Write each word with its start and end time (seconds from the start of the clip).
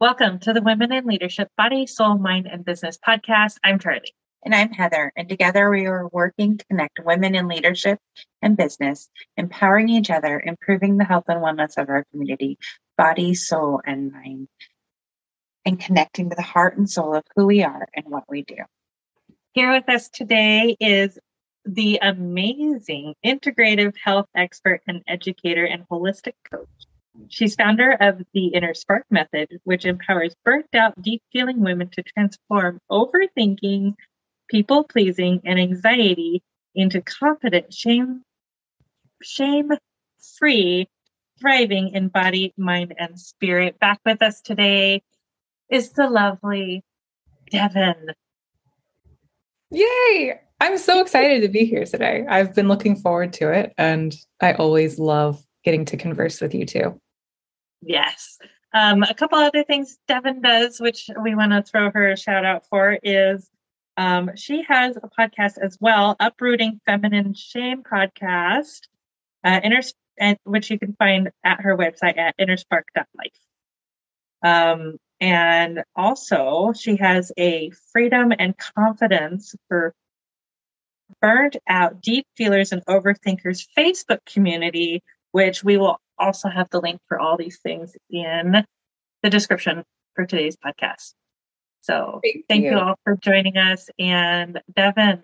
Welcome 0.00 0.38
to 0.38 0.54
the 0.54 0.62
Women 0.62 0.92
in 0.92 1.04
Leadership 1.04 1.48
Body, 1.58 1.84
Soul, 1.84 2.16
Mind, 2.16 2.48
and 2.50 2.64
Business 2.64 2.98
podcast. 3.06 3.56
I'm 3.62 3.78
Charlie. 3.78 4.14
And 4.42 4.54
I'm 4.54 4.70
Heather. 4.70 5.12
And 5.14 5.28
together 5.28 5.68
we 5.68 5.84
are 5.84 6.08
working 6.08 6.56
to 6.56 6.64
connect 6.64 7.00
women 7.04 7.34
in 7.34 7.48
leadership 7.48 7.98
and 8.40 8.56
business, 8.56 9.10
empowering 9.36 9.90
each 9.90 10.08
other, 10.08 10.42
improving 10.42 10.96
the 10.96 11.04
health 11.04 11.24
and 11.28 11.42
wellness 11.42 11.76
of 11.76 11.90
our 11.90 12.06
community, 12.10 12.56
body, 12.96 13.34
soul, 13.34 13.82
and 13.84 14.10
mind, 14.10 14.48
and 15.66 15.78
connecting 15.78 16.30
to 16.30 16.34
the 16.34 16.40
heart 16.40 16.78
and 16.78 16.88
soul 16.88 17.14
of 17.14 17.24
who 17.36 17.44
we 17.44 17.62
are 17.62 17.86
and 17.92 18.06
what 18.08 18.24
we 18.26 18.40
do. 18.40 18.56
Here 19.52 19.70
with 19.70 19.86
us 19.90 20.08
today 20.08 20.78
is 20.80 21.18
the 21.66 21.98
amazing 22.00 23.16
integrative 23.22 23.92
health 24.02 24.28
expert 24.34 24.80
and 24.88 25.02
educator 25.06 25.66
and 25.66 25.86
holistic 25.90 26.32
coach, 26.50 26.68
She's 27.28 27.54
founder 27.54 27.92
of 27.92 28.22
the 28.34 28.48
Inner 28.48 28.74
Spark 28.74 29.04
Method, 29.10 29.60
which 29.64 29.84
empowers 29.84 30.34
burnt 30.44 30.74
out, 30.74 31.00
deep 31.00 31.22
feeling 31.32 31.60
women 31.60 31.88
to 31.90 32.02
transform 32.02 32.80
overthinking, 32.90 33.94
people 34.48 34.84
pleasing, 34.84 35.40
and 35.44 35.58
anxiety 35.58 36.42
into 36.74 37.00
confident, 37.00 37.72
shame, 37.72 38.22
shame 39.22 39.70
free, 40.38 40.88
thriving 41.40 41.88
in 41.94 42.08
body, 42.08 42.52
mind, 42.56 42.94
and 42.98 43.18
spirit. 43.18 43.78
Back 43.78 44.00
with 44.04 44.22
us 44.22 44.40
today 44.40 45.02
is 45.68 45.90
the 45.92 46.08
lovely 46.08 46.82
Devin. 47.50 48.14
Yay! 49.70 50.40
I'm 50.60 50.78
so 50.78 51.00
excited 51.00 51.42
to 51.42 51.48
be 51.48 51.64
here 51.64 51.86
today. 51.86 52.26
I've 52.28 52.54
been 52.54 52.68
looking 52.68 52.96
forward 52.96 53.32
to 53.34 53.50
it, 53.52 53.72
and 53.78 54.14
I 54.40 54.52
always 54.52 54.98
love 54.98 55.42
getting 55.64 55.84
to 55.86 55.96
converse 55.96 56.40
with 56.40 56.54
you 56.54 56.66
too. 56.66 57.00
Yes. 57.82 58.38
Um, 58.72 59.02
a 59.02 59.14
couple 59.14 59.38
other 59.38 59.64
things 59.64 59.98
Devin 60.06 60.42
does, 60.42 60.80
which 60.80 61.10
we 61.22 61.34
want 61.34 61.52
to 61.52 61.62
throw 61.62 61.90
her 61.90 62.12
a 62.12 62.16
shout 62.16 62.44
out 62.44 62.66
for, 62.68 62.98
is 63.02 63.50
um, 63.96 64.30
she 64.36 64.62
has 64.68 64.96
a 64.96 65.08
podcast 65.08 65.58
as 65.60 65.76
well, 65.80 66.16
Uprooting 66.20 66.80
Feminine 66.86 67.34
Shame 67.34 67.82
podcast, 67.82 68.80
uh, 69.44 69.60
and, 70.18 70.38
which 70.44 70.70
you 70.70 70.78
can 70.78 70.94
find 70.94 71.30
at 71.44 71.60
her 71.60 71.76
website 71.76 72.16
at 72.16 72.38
innerspark.life. 72.38 73.38
Um, 74.42 74.96
and 75.20 75.82
also, 75.94 76.72
she 76.72 76.96
has 76.96 77.32
a 77.36 77.70
freedom 77.92 78.32
and 78.38 78.56
confidence 78.56 79.54
for 79.68 79.94
burned 81.20 81.58
out 81.68 82.00
deep 82.00 82.26
feelers 82.36 82.72
and 82.72 82.84
overthinkers 82.86 83.66
Facebook 83.76 84.24
community, 84.24 85.02
which 85.32 85.64
we 85.64 85.76
will 85.76 85.98
also 86.18 86.48
have 86.48 86.68
the 86.70 86.80
link 86.80 87.00
for 87.08 87.18
all 87.18 87.36
these 87.36 87.58
things 87.58 87.96
in 88.10 88.64
the 89.22 89.30
description 89.30 89.84
for 90.14 90.26
today's 90.26 90.56
podcast. 90.56 91.14
So 91.82 92.20
thank, 92.22 92.44
thank 92.48 92.64
you. 92.64 92.72
you. 92.72 92.78
all 92.78 92.94
for 93.04 93.16
joining 93.22 93.56
us. 93.56 93.88
And 93.98 94.60
Devin, 94.74 95.22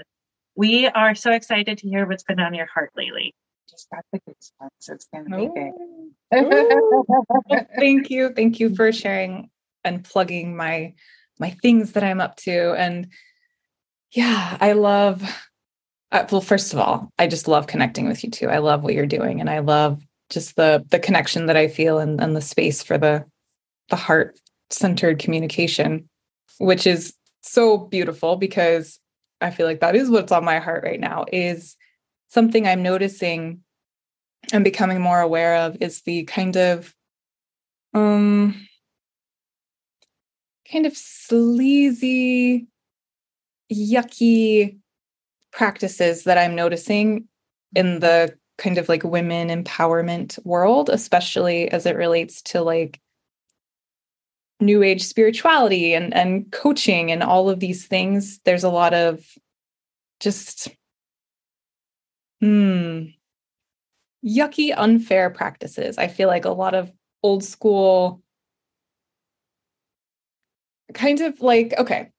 we 0.54 0.86
are 0.86 1.14
so 1.14 1.32
excited 1.32 1.78
to 1.78 1.88
hear 1.88 2.06
what's 2.06 2.24
been 2.24 2.40
on 2.40 2.54
your 2.54 2.66
heart 2.66 2.90
lately. 2.96 3.34
Just 3.68 3.88
got 3.90 4.04
the 4.12 4.20
good 4.26 4.36
stuff. 4.40 4.70
So 4.78 4.94
it's 4.94 5.06
going 5.12 5.30
to 5.30 5.36
be 5.36 5.48
good. 5.48 7.04
Oh. 7.50 7.66
thank 7.78 8.10
you. 8.10 8.30
Thank 8.30 8.58
you 8.60 8.74
for 8.74 8.92
sharing 8.92 9.50
and 9.84 10.02
plugging 10.04 10.56
my 10.56 10.94
my 11.38 11.50
things 11.50 11.92
that 11.92 12.02
I'm 12.02 12.20
up 12.20 12.36
to. 12.36 12.72
And 12.72 13.08
yeah, 14.12 14.56
I 14.60 14.72
love 14.72 15.22
uh, 16.12 16.24
well, 16.30 16.40
first 16.40 16.72
of 16.72 16.78
all, 16.78 17.10
I 17.18 17.26
just 17.26 17.48
love 17.48 17.66
connecting 17.66 18.06
with 18.06 18.22
you 18.22 18.30
too. 18.30 18.48
I 18.48 18.58
love 18.58 18.82
what 18.82 18.94
you're 18.94 19.06
doing 19.06 19.40
and 19.40 19.50
I 19.50 19.58
love 19.58 20.00
just 20.30 20.56
the 20.56 20.84
the 20.90 20.98
connection 20.98 21.46
that 21.46 21.56
I 21.56 21.68
feel 21.68 21.98
and, 21.98 22.20
and 22.20 22.34
the 22.34 22.40
space 22.40 22.82
for 22.82 22.98
the 22.98 23.24
the 23.90 23.96
heart 23.96 24.38
centered 24.70 25.18
communication, 25.18 26.08
which 26.58 26.86
is 26.86 27.14
so 27.42 27.78
beautiful 27.78 28.36
because 28.36 28.98
I 29.40 29.50
feel 29.50 29.66
like 29.66 29.80
that 29.80 29.94
is 29.96 30.10
what's 30.10 30.32
on 30.32 30.44
my 30.44 30.58
heart 30.58 30.82
right 30.84 30.98
now 30.98 31.24
is 31.32 31.76
something 32.28 32.66
I'm 32.66 32.82
noticing 32.82 33.60
and 34.52 34.64
becoming 34.64 35.00
more 35.00 35.20
aware 35.20 35.56
of 35.56 35.76
is 35.80 36.02
the 36.02 36.24
kind 36.24 36.56
of 36.56 36.94
um 37.94 38.66
kind 40.70 40.86
of 40.86 40.96
sleazy 40.96 42.66
yucky 43.72 44.78
practices 45.56 46.24
that 46.24 46.36
I'm 46.36 46.54
noticing 46.54 47.28
in 47.74 48.00
the 48.00 48.36
kind 48.58 48.76
of 48.76 48.90
like 48.90 49.02
women 49.02 49.48
empowerment 49.48 50.38
world, 50.44 50.90
especially 50.90 51.70
as 51.70 51.86
it 51.86 51.96
relates 51.96 52.42
to 52.42 52.60
like 52.60 53.00
new 54.60 54.82
age 54.82 55.02
spirituality 55.02 55.94
and 55.94 56.14
and 56.14 56.50
coaching 56.52 57.10
and 57.10 57.22
all 57.22 57.48
of 57.48 57.58
these 57.58 57.86
things. 57.86 58.38
There's 58.44 58.64
a 58.64 58.70
lot 58.70 58.92
of 58.92 59.24
just 60.20 60.68
hmm 62.40 63.06
yucky 64.24 64.74
unfair 64.76 65.30
practices. 65.30 65.96
I 65.96 66.08
feel 66.08 66.28
like 66.28 66.44
a 66.44 66.50
lot 66.50 66.74
of 66.74 66.92
old 67.22 67.42
school 67.42 68.22
kind 70.92 71.20
of 71.20 71.40
like 71.40 71.74
okay 71.78 72.10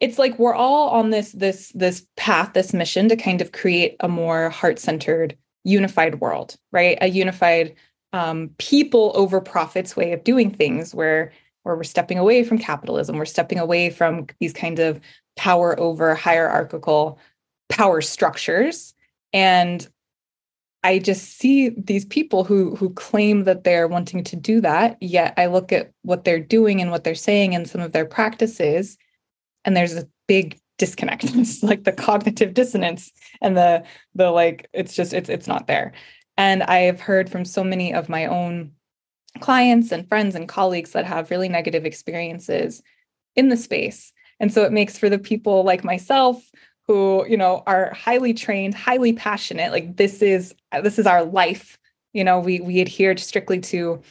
it's 0.00 0.18
like 0.18 0.38
we're 0.38 0.54
all 0.54 0.90
on 0.90 1.10
this 1.10 1.32
this 1.32 1.72
this 1.74 2.06
path 2.16 2.52
this 2.52 2.72
mission 2.72 3.08
to 3.08 3.16
kind 3.16 3.40
of 3.40 3.52
create 3.52 3.96
a 4.00 4.08
more 4.08 4.50
heart-centered 4.50 5.36
unified 5.64 6.20
world, 6.20 6.56
right? 6.72 6.98
A 7.00 7.08
unified 7.08 7.74
um, 8.12 8.50
people 8.58 9.12
over 9.14 9.40
profits 9.40 9.96
way 9.96 10.12
of 10.12 10.24
doing 10.24 10.50
things 10.50 10.94
where 10.94 11.32
where 11.64 11.74
we're 11.74 11.82
stepping 11.82 12.18
away 12.18 12.44
from 12.44 12.58
capitalism, 12.58 13.16
we're 13.16 13.24
stepping 13.24 13.58
away 13.58 13.90
from 13.90 14.26
these 14.38 14.52
kind 14.52 14.78
of 14.78 15.00
power 15.36 15.78
over 15.80 16.14
hierarchical 16.14 17.18
power 17.68 18.00
structures. 18.00 18.94
And 19.32 19.86
I 20.84 21.00
just 21.00 21.38
see 21.38 21.70
these 21.70 22.04
people 22.04 22.44
who 22.44 22.76
who 22.76 22.90
claim 22.90 23.42
that 23.44 23.64
they're 23.64 23.88
wanting 23.88 24.22
to 24.24 24.36
do 24.36 24.60
that, 24.60 24.96
yet 25.00 25.34
I 25.36 25.46
look 25.46 25.72
at 25.72 25.90
what 26.02 26.24
they're 26.24 26.38
doing 26.38 26.80
and 26.80 26.92
what 26.92 27.02
they're 27.02 27.16
saying 27.16 27.54
and 27.54 27.68
some 27.68 27.80
of 27.80 27.90
their 27.90 28.06
practices, 28.06 28.96
and 29.66 29.76
there's 29.76 29.94
a 29.94 30.08
big 30.26 30.58
disconnect 30.78 31.24
like 31.62 31.84
the 31.84 31.92
cognitive 31.92 32.54
dissonance 32.54 33.12
and 33.42 33.56
the 33.56 33.84
the 34.14 34.30
like 34.30 34.68
it's 34.72 34.94
just 34.94 35.12
it's 35.12 35.28
it's 35.28 35.48
not 35.48 35.66
there. 35.66 35.92
And 36.38 36.62
i've 36.62 37.00
heard 37.00 37.30
from 37.30 37.44
so 37.44 37.64
many 37.64 37.92
of 37.92 38.08
my 38.08 38.26
own 38.26 38.72
clients 39.40 39.92
and 39.92 40.08
friends 40.08 40.34
and 40.34 40.48
colleagues 40.48 40.92
that 40.92 41.04
have 41.04 41.30
really 41.30 41.48
negative 41.48 41.84
experiences 41.84 42.82
in 43.34 43.48
the 43.48 43.56
space. 43.56 44.12
And 44.40 44.52
so 44.52 44.64
it 44.64 44.72
makes 44.72 44.98
for 44.98 45.10
the 45.10 45.18
people 45.18 45.62
like 45.62 45.84
myself 45.84 46.42
who 46.86 47.26
you 47.26 47.36
know 47.36 47.62
are 47.66 47.92
highly 47.94 48.32
trained 48.32 48.74
highly 48.74 49.12
passionate 49.12 49.72
like 49.72 49.96
this 49.96 50.22
is 50.22 50.54
this 50.82 50.98
is 50.98 51.06
our 51.06 51.24
life. 51.24 51.78
You 52.12 52.24
know 52.24 52.38
we 52.38 52.60
we 52.60 52.80
adhere 52.80 53.16
strictly 53.16 53.60
to 53.60 54.02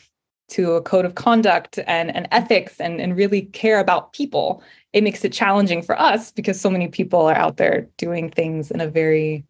to 0.47 0.73
a 0.73 0.81
code 0.81 1.05
of 1.05 1.15
conduct 1.15 1.79
and, 1.87 2.15
and 2.15 2.27
ethics 2.31 2.79
and, 2.79 3.01
and 3.01 3.17
really 3.17 3.43
care 3.43 3.79
about 3.79 4.13
people, 4.13 4.63
it 4.93 5.03
makes 5.03 5.25
it 5.25 5.33
challenging 5.33 5.81
for 5.81 5.99
us 5.99 6.31
because 6.31 6.59
so 6.59 6.69
many 6.69 6.87
people 6.87 7.21
are 7.21 7.35
out 7.35 7.57
there 7.57 7.87
doing 7.97 8.29
things 8.29 8.71
in 8.71 8.79
a 8.79 8.87
very 8.87 9.43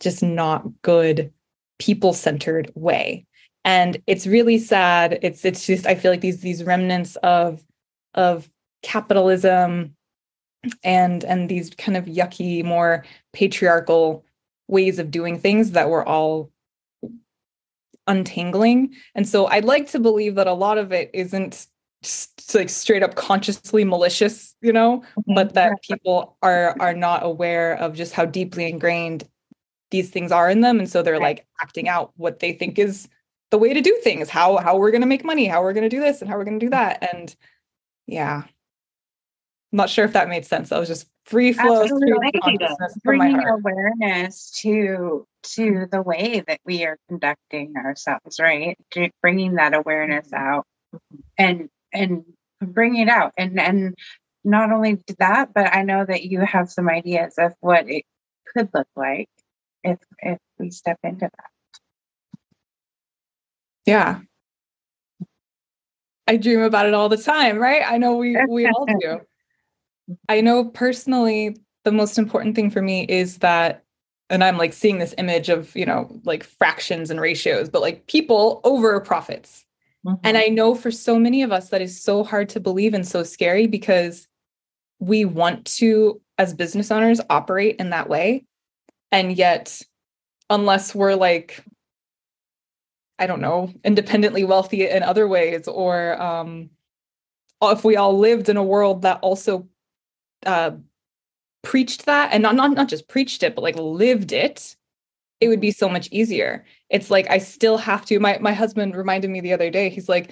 just 0.00 0.22
not 0.22 0.64
good 0.82 1.32
people 1.78 2.12
centered 2.12 2.70
way. 2.74 3.26
And 3.64 4.00
it's 4.06 4.26
really 4.26 4.58
sad. 4.58 5.18
It's 5.22 5.44
it's 5.44 5.66
just 5.66 5.86
I 5.86 5.96
feel 5.96 6.12
like 6.12 6.20
these 6.20 6.40
these 6.40 6.62
remnants 6.64 7.16
of 7.16 7.64
of 8.14 8.48
capitalism 8.82 9.96
and 10.84 11.24
and 11.24 11.48
these 11.48 11.70
kind 11.70 11.96
of 11.96 12.04
yucky, 12.06 12.64
more 12.64 13.04
patriarchal 13.32 14.24
ways 14.68 14.98
of 14.98 15.10
doing 15.10 15.38
things 15.38 15.72
that 15.72 15.90
we're 15.90 16.04
all 16.04 16.50
untangling. 18.06 18.94
And 19.14 19.28
so 19.28 19.46
I'd 19.46 19.64
like 19.64 19.90
to 19.90 19.98
believe 19.98 20.34
that 20.36 20.46
a 20.46 20.52
lot 20.52 20.78
of 20.78 20.92
it 20.92 21.10
isn't 21.12 21.66
just 22.02 22.54
like 22.54 22.68
straight 22.68 23.02
up 23.02 23.14
consciously 23.14 23.84
malicious, 23.84 24.54
you 24.60 24.72
know, 24.72 24.98
mm-hmm. 24.98 25.34
but 25.34 25.54
that 25.54 25.82
people 25.82 26.36
are 26.42 26.76
are 26.80 26.94
not 26.94 27.24
aware 27.24 27.74
of 27.74 27.94
just 27.94 28.12
how 28.12 28.24
deeply 28.24 28.68
ingrained 28.68 29.24
these 29.90 30.10
things 30.10 30.32
are 30.32 30.50
in 30.50 30.60
them 30.60 30.78
and 30.78 30.88
so 30.90 31.02
they're 31.02 31.14
right. 31.14 31.22
like 31.22 31.46
acting 31.62 31.88
out 31.88 32.12
what 32.16 32.40
they 32.40 32.52
think 32.52 32.78
is 32.78 33.08
the 33.50 33.58
way 33.58 33.72
to 33.72 33.80
do 33.80 33.98
things, 34.02 34.28
how 34.28 34.56
how 34.58 34.76
we're 34.76 34.90
going 34.90 35.00
to 35.00 35.06
make 35.06 35.24
money, 35.24 35.46
how 35.46 35.62
we're 35.62 35.72
going 35.72 35.88
to 35.88 35.96
do 35.96 36.00
this 36.00 36.20
and 36.20 36.30
how 36.30 36.36
we're 36.36 36.44
going 36.44 36.58
to 36.58 36.66
do 36.66 36.70
that 36.70 37.14
and 37.14 37.34
yeah. 38.06 38.42
I'm 39.72 39.76
not 39.76 39.90
sure 39.90 40.04
if 40.04 40.12
that 40.12 40.28
made 40.28 40.46
sense. 40.46 40.68
That 40.68 40.78
was 40.78 40.88
just 40.88 41.08
free 41.26 41.52
flow 41.52 41.86
bringing 43.04 43.42
awareness 43.46 44.50
to 44.62 45.26
to 45.42 45.86
the 45.90 46.00
way 46.02 46.42
that 46.46 46.60
we 46.64 46.84
are 46.84 46.96
conducting 47.08 47.74
ourselves 47.76 48.38
right? 48.40 48.76
To 48.92 49.10
bringing 49.20 49.54
that 49.54 49.74
awareness 49.74 50.28
mm-hmm. 50.28 50.48
out 50.48 50.66
and 51.36 51.68
and 51.92 52.24
bringing 52.60 53.02
it 53.02 53.08
out. 53.08 53.32
And 53.36 53.60
and 53.60 53.94
not 54.44 54.70
only 54.70 55.02
that 55.18 55.52
but 55.52 55.74
i 55.74 55.82
know 55.82 56.04
that 56.04 56.22
you 56.22 56.38
have 56.38 56.70
some 56.70 56.88
ideas 56.88 57.34
of 57.36 57.52
what 57.58 57.90
it 57.90 58.04
could 58.54 58.68
look 58.72 58.86
like 58.94 59.28
if 59.82 59.98
if 60.20 60.38
we 60.58 60.70
step 60.70 60.98
into 61.02 61.28
that. 61.36 61.50
Yeah. 63.84 64.20
I 66.28 66.36
dream 66.36 66.62
about 66.62 66.86
it 66.86 66.94
all 66.94 67.08
the 67.08 67.16
time, 67.16 67.58
right? 67.58 67.82
I 67.86 67.98
know 67.98 68.16
we 68.16 68.36
we 68.48 68.66
all 68.66 68.86
do. 69.00 69.20
I 70.28 70.40
know 70.40 70.64
personally 70.64 71.56
the 71.84 71.92
most 71.92 72.18
important 72.18 72.56
thing 72.56 72.70
for 72.70 72.82
me 72.82 73.04
is 73.04 73.38
that 73.38 73.82
and 74.28 74.42
I'm 74.42 74.58
like 74.58 74.72
seeing 74.72 74.98
this 74.98 75.14
image 75.18 75.48
of, 75.48 75.74
you 75.76 75.86
know, 75.86 76.20
like 76.24 76.42
fractions 76.42 77.12
and 77.12 77.20
ratios, 77.20 77.68
but 77.68 77.80
like 77.80 78.08
people 78.08 78.60
over 78.64 78.98
profits. 79.00 79.64
Mm-hmm. 80.04 80.16
And 80.24 80.36
I 80.36 80.46
know 80.46 80.74
for 80.74 80.90
so 80.90 81.16
many 81.16 81.42
of 81.44 81.52
us 81.52 81.68
that 81.68 81.80
is 81.80 82.02
so 82.02 82.24
hard 82.24 82.48
to 82.50 82.60
believe 82.60 82.92
and 82.92 83.06
so 83.06 83.22
scary 83.22 83.68
because 83.68 84.26
we 84.98 85.24
want 85.24 85.64
to 85.76 86.20
as 86.38 86.54
business 86.54 86.90
owners 86.90 87.20
operate 87.30 87.76
in 87.78 87.90
that 87.90 88.08
way. 88.08 88.44
And 89.12 89.36
yet 89.36 89.80
unless 90.50 90.94
we're 90.94 91.14
like 91.14 91.62
I 93.18 93.26
don't 93.26 93.40
know, 93.40 93.72
independently 93.82 94.44
wealthy 94.44 94.88
in 94.88 95.02
other 95.02 95.26
ways, 95.26 95.68
or 95.68 96.20
um, 96.20 96.68
if 97.62 97.82
we 97.82 97.96
all 97.96 98.18
lived 98.18 98.50
in 98.50 98.58
a 98.58 98.62
world 98.62 99.02
that 99.02 99.20
also 99.22 99.68
uh, 100.46 100.72
preached 101.62 102.06
that 102.06 102.32
and 102.32 102.42
not, 102.42 102.54
not 102.54 102.72
not 102.72 102.88
just 102.88 103.08
preached 103.08 103.42
it, 103.42 103.54
but 103.54 103.62
like 103.62 103.76
lived 103.76 104.32
it, 104.32 104.76
it 105.40 105.48
would 105.48 105.60
be 105.60 105.70
so 105.72 105.88
much 105.88 106.08
easier. 106.10 106.64
It's 106.90 107.10
like 107.10 107.28
I 107.30 107.38
still 107.38 107.78
have 107.78 108.04
to. 108.06 108.18
My 108.20 108.38
my 108.40 108.52
husband 108.52 108.96
reminded 108.96 109.30
me 109.30 109.40
the 109.40 109.52
other 109.52 109.70
day. 109.70 109.90
He's 109.90 110.08
like, 110.08 110.30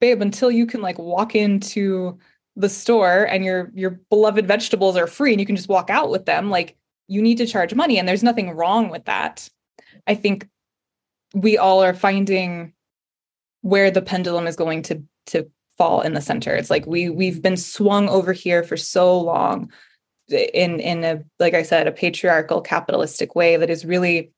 "Babe, 0.00 0.22
until 0.22 0.50
you 0.50 0.66
can 0.66 0.82
like 0.82 0.98
walk 0.98 1.34
into 1.34 2.18
the 2.56 2.68
store 2.68 3.24
and 3.24 3.44
your 3.44 3.70
your 3.74 3.92
beloved 4.10 4.46
vegetables 4.46 4.96
are 4.96 5.06
free 5.06 5.32
and 5.32 5.40
you 5.40 5.46
can 5.46 5.56
just 5.56 5.68
walk 5.68 5.90
out 5.90 6.10
with 6.10 6.26
them, 6.26 6.50
like 6.50 6.76
you 7.08 7.22
need 7.22 7.38
to 7.38 7.46
charge 7.46 7.74
money, 7.74 7.98
and 7.98 8.06
there's 8.08 8.22
nothing 8.22 8.50
wrong 8.50 8.90
with 8.90 9.04
that." 9.06 9.48
I 10.06 10.14
think 10.14 10.48
we 11.34 11.58
all 11.58 11.82
are 11.82 11.94
finding 11.94 12.72
where 13.62 13.90
the 13.90 14.02
pendulum 14.02 14.46
is 14.46 14.56
going 14.56 14.82
to 14.82 15.02
to 15.26 15.50
fall 15.78 16.02
in 16.02 16.12
the 16.12 16.20
center. 16.20 16.54
It's 16.54 16.70
like 16.70 16.86
we 16.86 17.08
we've 17.08 17.40
been 17.40 17.56
swung 17.56 18.08
over 18.08 18.32
here 18.32 18.62
for 18.62 18.76
so 18.76 19.18
long 19.18 19.70
in 20.28 20.80
in 20.80 21.04
a 21.04 21.24
like 21.38 21.54
I 21.54 21.62
said 21.62 21.86
a 21.86 21.92
patriarchal 21.92 22.60
capitalistic 22.60 23.34
way 23.34 23.56
that 23.56 23.70
is 23.70 23.84
really 23.86 24.32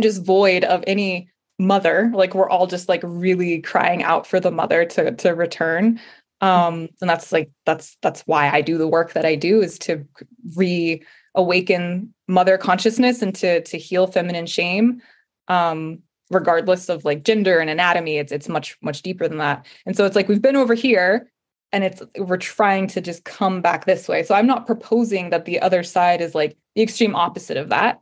just 0.00 0.24
void 0.24 0.64
of 0.64 0.82
any 0.86 1.28
mother. 1.58 2.10
Like 2.14 2.34
we're 2.34 2.48
all 2.48 2.66
just 2.66 2.88
like 2.88 3.02
really 3.04 3.60
crying 3.60 4.02
out 4.02 4.26
for 4.26 4.40
the 4.40 4.50
mother 4.50 4.84
to 4.84 5.12
to 5.12 5.30
return. 5.30 6.00
Um 6.40 6.88
and 7.00 7.10
that's 7.10 7.32
like 7.32 7.50
that's 7.66 7.96
that's 8.00 8.22
why 8.22 8.48
I 8.50 8.60
do 8.60 8.78
the 8.78 8.88
work 8.88 9.12
that 9.12 9.26
I 9.26 9.34
do 9.34 9.60
is 9.60 9.78
to 9.80 10.06
reawaken 10.56 12.14
mother 12.28 12.58
consciousness 12.58 13.22
and 13.22 13.34
to 13.36 13.60
to 13.62 13.76
heal 13.76 14.06
feminine 14.06 14.46
shame. 14.46 15.02
Um 15.48 16.02
regardless 16.34 16.88
of 16.88 17.04
like 17.04 17.24
gender 17.24 17.58
and 17.58 17.70
anatomy 17.70 18.18
it's 18.18 18.32
it's 18.32 18.48
much 18.48 18.76
much 18.82 19.02
deeper 19.02 19.28
than 19.28 19.38
that. 19.38 19.66
And 19.86 19.96
so 19.96 20.04
it's 20.04 20.16
like 20.16 20.28
we've 20.28 20.42
been 20.42 20.56
over 20.56 20.74
here 20.74 21.30
and 21.72 21.84
it's 21.84 22.02
we're 22.18 22.36
trying 22.36 22.86
to 22.88 23.00
just 23.00 23.24
come 23.24 23.60
back 23.60 23.84
this 23.84 24.08
way. 24.08 24.22
So 24.22 24.34
i'm 24.34 24.46
not 24.46 24.66
proposing 24.66 25.30
that 25.30 25.44
the 25.44 25.60
other 25.60 25.82
side 25.82 26.20
is 26.20 26.34
like 26.34 26.56
the 26.74 26.82
extreme 26.82 27.14
opposite 27.14 27.56
of 27.56 27.68
that. 27.70 28.00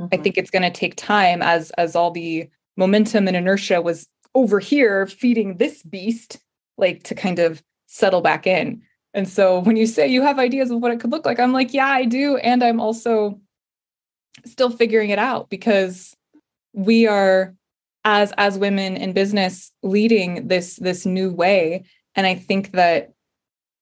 Mm-hmm. 0.00 0.14
i 0.14 0.16
think 0.16 0.38
it's 0.38 0.50
going 0.50 0.62
to 0.62 0.70
take 0.70 0.96
time 0.96 1.42
as 1.42 1.70
as 1.72 1.94
all 1.94 2.10
the 2.10 2.48
momentum 2.76 3.28
and 3.28 3.36
inertia 3.36 3.82
was 3.82 4.08
over 4.34 4.58
here 4.60 5.06
feeding 5.06 5.56
this 5.56 5.82
beast 5.82 6.38
like 6.78 7.02
to 7.04 7.14
kind 7.14 7.38
of 7.38 7.62
settle 7.86 8.20
back 8.20 8.46
in. 8.46 8.82
And 9.12 9.28
so 9.28 9.58
when 9.58 9.76
you 9.76 9.86
say 9.86 10.06
you 10.06 10.22
have 10.22 10.38
ideas 10.38 10.70
of 10.70 10.80
what 10.80 10.92
it 10.92 11.00
could 11.00 11.10
look 11.10 11.26
like 11.26 11.40
i'm 11.40 11.52
like 11.52 11.74
yeah 11.74 11.88
i 11.88 12.04
do 12.04 12.36
and 12.36 12.62
i'm 12.62 12.80
also 12.80 13.40
still 14.46 14.70
figuring 14.70 15.10
it 15.10 15.18
out 15.18 15.50
because 15.50 16.16
we 16.72 17.06
are 17.06 17.54
as 18.04 18.32
as 18.38 18.58
women 18.58 18.96
in 18.96 19.12
business 19.12 19.72
leading 19.82 20.48
this 20.48 20.76
this 20.76 21.04
new 21.04 21.32
way. 21.32 21.84
And 22.14 22.26
i 22.26 22.34
think 22.34 22.72
that 22.72 23.12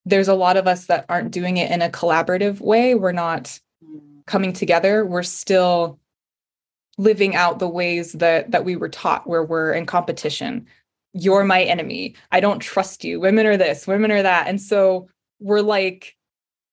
there's 0.04 0.28
a 0.28 0.34
lot 0.34 0.56
of 0.56 0.66
us 0.66 0.86
that 0.86 1.04
aren't 1.08 1.30
doing 1.30 1.58
it 1.58 1.70
in 1.70 1.82
a 1.82 1.90
collaborative 1.90 2.60
way. 2.60 2.94
We're 2.94 3.12
not 3.12 3.60
coming 4.26 4.52
together. 4.52 5.04
We're 5.04 5.22
still 5.22 5.98
living 6.96 7.36
out 7.36 7.58
the 7.58 7.68
ways 7.68 8.12
that 8.14 8.50
that 8.50 8.64
we 8.64 8.76
were 8.76 8.88
taught 8.88 9.26
where 9.26 9.44
we're 9.44 9.72
in 9.72 9.86
competition. 9.86 10.66
You're 11.12 11.44
my 11.44 11.62
enemy. 11.62 12.16
I 12.32 12.40
don't 12.40 12.60
trust 12.60 13.04
you. 13.04 13.20
Women 13.20 13.46
are 13.46 13.56
this 13.56 13.86
women 13.86 14.10
are 14.10 14.22
that. 14.22 14.48
And 14.48 14.60
so 14.60 15.08
we're 15.40 15.60
like 15.60 16.16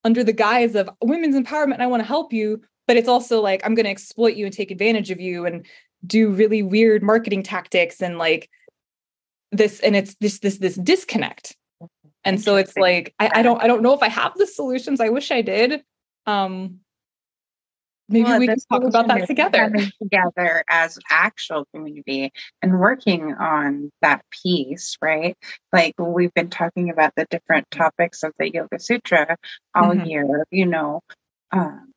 under 0.03 0.23
the 0.23 0.33
guise 0.33 0.75
of 0.75 0.89
women's 1.01 1.35
empowerment 1.35 1.79
i 1.79 1.87
want 1.87 2.01
to 2.01 2.07
help 2.07 2.31
you 2.31 2.61
but 2.87 2.95
it's 2.95 3.07
also 3.07 3.41
like 3.41 3.61
i'm 3.65 3.75
going 3.75 3.85
to 3.85 3.89
exploit 3.89 4.35
you 4.35 4.45
and 4.45 4.53
take 4.53 4.71
advantage 4.71 5.11
of 5.11 5.19
you. 5.19 5.45
And 5.45 5.65
do 6.05 6.29
really 6.29 6.63
weird 6.63 7.03
marketing 7.03 7.43
tactics 7.43 8.01
and 8.01 8.17
like 8.17 8.49
this 9.51 9.79
and 9.79 9.95
it's 9.95 10.15
this 10.15 10.39
this 10.39 10.57
this 10.57 10.75
disconnect. 10.75 11.55
And 12.23 12.41
so 12.41 12.55
it's 12.55 12.75
like 12.75 13.13
I, 13.19 13.29
I 13.35 13.41
don't 13.43 13.61
i 13.61 13.67
don't 13.67 13.83
know 13.83 13.93
if 13.93 14.01
i 14.01 14.09
have 14.09 14.33
the 14.35 14.47
solutions. 14.47 14.99
I 14.99 15.09
wish 15.09 15.31
i 15.31 15.41
did. 15.41 15.81
Um 16.25 16.79
maybe 18.07 18.25
well, 18.25 18.39
we 18.39 18.47
can 18.47 18.57
talk 18.71 18.83
about 18.83 19.07
that 19.07 19.27
together. 19.27 19.73
together 20.01 20.63
as 20.69 20.99
actual 21.09 21.65
community 21.73 22.31
and 22.61 22.79
working 22.79 23.33
on 23.33 23.91
that 24.01 24.23
piece 24.43 24.97
right? 25.01 25.37
Like 25.71 25.95
we've 25.99 26.33
been 26.33 26.49
talking 26.49 26.89
about 26.89 27.13
the 27.15 27.25
different 27.29 27.69
topics 27.71 28.23
of 28.23 28.33
the 28.39 28.51
yoga 28.51 28.79
sutra 28.79 29.37
all 29.75 29.91
mm-hmm. 29.91 30.05
year 30.05 30.45
you 30.51 30.65
know 30.65 31.01
um, 31.51 31.93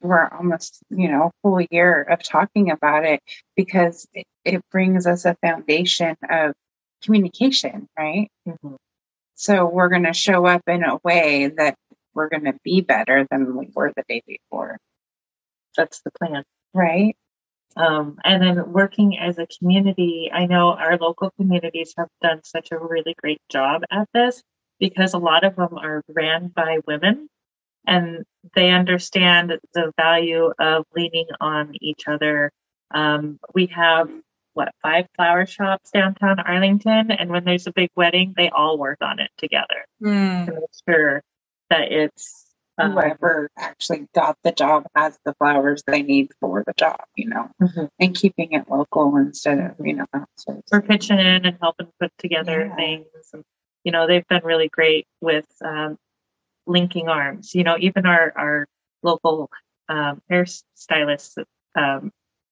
we're 0.00 0.28
almost 0.28 0.80
you 0.90 1.10
know 1.10 1.24
a 1.24 1.30
full 1.42 1.60
year 1.70 2.02
of 2.02 2.22
talking 2.22 2.70
about 2.70 3.04
it 3.04 3.20
because 3.56 4.06
it, 4.14 4.26
it 4.44 4.62
brings 4.70 5.06
us 5.06 5.24
a 5.24 5.36
foundation 5.42 6.16
of 6.28 6.54
communication 7.02 7.86
right? 7.98 8.30
Mm-hmm. 8.48 8.74
so 9.34 9.66
we're 9.66 9.88
going 9.88 10.04
to 10.04 10.12
show 10.12 10.46
up 10.46 10.62
in 10.66 10.84
a 10.84 10.98
way 11.04 11.52
that 11.56 11.74
we're 12.14 12.28
going 12.28 12.44
to 12.44 12.54
be 12.62 12.80
better 12.80 13.26
than 13.30 13.56
we 13.56 13.68
were 13.74 13.92
the 13.96 14.04
day 14.08 14.22
before. 14.26 14.78
That's 15.76 16.00
the 16.02 16.12
plan. 16.12 16.44
Right? 16.72 17.16
Um, 17.76 18.18
and 18.22 18.40
then 18.40 18.72
working 18.72 19.18
as 19.18 19.36
a 19.38 19.48
community 19.58 20.30
i 20.32 20.46
know 20.46 20.74
our 20.74 20.96
local 20.96 21.32
communities 21.32 21.92
have 21.98 22.06
done 22.22 22.40
such 22.44 22.70
a 22.70 22.78
really 22.78 23.16
great 23.20 23.40
job 23.50 23.82
at 23.90 24.08
this 24.14 24.44
because 24.78 25.14
a 25.14 25.18
lot 25.18 25.44
of 25.44 25.56
them 25.56 25.78
are 25.78 26.02
ran 26.08 26.48
by 26.48 26.78
women. 26.86 27.28
And 27.86 28.24
they 28.54 28.70
understand 28.70 29.58
the 29.72 29.92
value 29.96 30.52
of 30.58 30.84
leaning 30.94 31.26
on 31.40 31.72
each 31.80 32.06
other. 32.06 32.50
Um, 32.90 33.38
we 33.54 33.66
have 33.66 34.10
what 34.54 34.72
five 34.82 35.06
flower 35.16 35.46
shops 35.46 35.90
downtown 35.90 36.38
Arlington, 36.38 37.10
and 37.10 37.30
when 37.30 37.44
there's 37.44 37.66
a 37.66 37.72
big 37.72 37.90
wedding, 37.96 38.34
they 38.36 38.50
all 38.50 38.78
work 38.78 38.98
on 39.00 39.18
it 39.18 39.30
together 39.36 39.84
mm. 40.02 40.46
to 40.46 40.52
make 40.52 40.70
sure 40.88 41.22
that 41.70 41.90
it's 41.90 42.44
um, 42.78 42.92
whoever 42.92 43.50
actually 43.58 44.06
got 44.14 44.36
the 44.42 44.52
job 44.52 44.84
has 44.94 45.18
the 45.24 45.34
flowers 45.34 45.82
they 45.86 46.02
need 46.02 46.30
for 46.40 46.64
the 46.66 46.72
job, 46.76 47.00
you 47.16 47.28
know, 47.28 47.48
mm-hmm. 47.62 47.84
and 48.00 48.14
keeping 48.14 48.52
it 48.52 48.68
local 48.68 49.16
instead 49.16 49.58
of 49.58 49.86
you 49.86 49.94
know. 49.94 50.06
We're 50.72 50.82
pitching 50.82 51.18
in 51.18 51.46
and 51.46 51.58
helping 51.60 51.88
put 52.00 52.12
together 52.18 52.66
yeah. 52.66 52.76
things, 52.76 53.06
and 53.32 53.44
you 53.84 53.92
know 53.92 54.06
they've 54.06 54.26
been 54.28 54.44
really 54.44 54.68
great 54.68 55.06
with 55.20 55.46
um, 55.64 55.98
linking 56.66 57.08
arms. 57.08 57.54
You 57.54 57.64
know, 57.64 57.76
even 57.78 58.06
our 58.06 58.32
our 58.36 58.66
local 59.02 59.50
um, 59.88 60.22
hairstylists 60.30 61.42
um, 61.74 62.10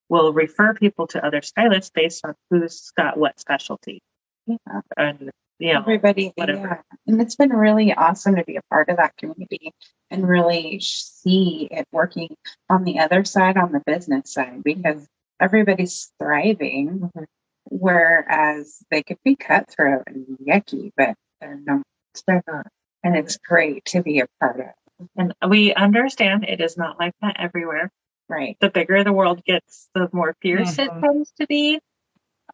will 0.08 0.32
refer 0.32 0.74
people 0.74 1.06
to 1.08 1.24
other 1.24 1.42
stylists 1.42 1.90
based 1.94 2.24
on 2.24 2.34
who's 2.50 2.92
got 2.96 3.16
what 3.16 3.40
specialty. 3.40 4.02
Yeah. 4.46 4.56
And 4.96 5.30
you 5.58 5.72
know, 5.72 5.80
everybody, 5.80 6.32
whatever. 6.34 6.82
Yeah. 6.90 6.96
And 7.06 7.20
it's 7.20 7.36
been 7.36 7.50
really 7.50 7.92
awesome 7.94 8.36
to 8.36 8.44
be 8.44 8.56
a 8.56 8.62
part 8.68 8.88
of 8.88 8.96
that 8.96 9.16
community 9.16 9.72
and 10.10 10.28
really 10.28 10.80
see 10.80 11.68
it 11.70 11.86
working 11.92 12.36
on 12.68 12.84
the 12.84 12.98
other 12.98 13.24
side, 13.24 13.56
on 13.56 13.72
the 13.72 13.80
business 13.86 14.32
side, 14.32 14.62
because 14.64 15.06
everybody's 15.40 16.10
thriving. 16.18 17.00
Mm-hmm. 17.00 17.24
Whereas 17.66 18.82
they 18.90 19.02
could 19.02 19.18
be 19.24 19.36
cutthroat 19.36 20.02
and 20.08 20.36
yucky, 20.46 20.90
but 20.96 21.14
they're 21.40 21.60
not. 21.64 21.82
They're 22.26 22.42
not 22.46 22.66
and 23.02 23.16
it's 23.16 23.36
great 23.36 23.84
to 23.86 24.02
be 24.02 24.20
a 24.20 24.26
part 24.40 24.60
of. 24.60 25.08
And 25.16 25.34
we 25.48 25.74
understand 25.74 26.44
it 26.44 26.60
is 26.60 26.76
not 26.76 26.98
like 26.98 27.14
that 27.20 27.36
everywhere. 27.38 27.90
Right. 28.28 28.56
The 28.60 28.70
bigger 28.70 29.04
the 29.04 29.12
world 29.12 29.42
gets, 29.44 29.88
the 29.94 30.08
more 30.12 30.34
fierce 30.40 30.76
mm-hmm. 30.76 30.96
it 30.96 31.00
tends 31.00 31.32
to 31.40 31.46
be. 31.46 31.80